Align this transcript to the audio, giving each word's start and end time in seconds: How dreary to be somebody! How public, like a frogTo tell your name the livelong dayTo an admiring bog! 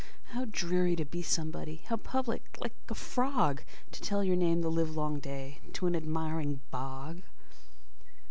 How 0.29 0.45
dreary 0.45 0.95
to 0.95 1.05
be 1.05 1.21
somebody! 1.21 1.83
How 1.85 1.95
public, 1.95 2.57
like 2.59 2.73
a 2.89 2.95
frogTo 2.95 3.63
tell 3.91 4.23
your 4.23 4.35
name 4.35 4.61
the 4.61 4.71
livelong 4.71 5.19
dayTo 5.21 5.85
an 5.85 5.95
admiring 5.95 6.59
bog! 6.71 7.21